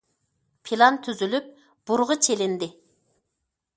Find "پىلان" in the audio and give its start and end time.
0.69-0.97